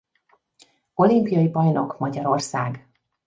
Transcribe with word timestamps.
Olimpiai 0.93 1.49
bajnok 1.51 1.97
Magyarország! 1.97 2.87